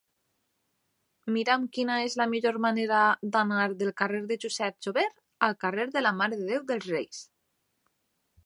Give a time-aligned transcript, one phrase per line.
[1.35, 3.03] Mira'm quina és la millor manera
[3.35, 5.07] d'anar del carrer de Josep Jover
[5.49, 7.25] al carrer de la Mare de Déu dels Reis.